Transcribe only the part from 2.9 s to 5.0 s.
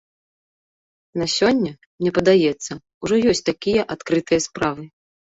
ужо ёсць такія адкрытыя справы.